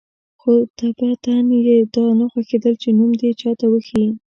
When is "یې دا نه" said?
1.67-2.25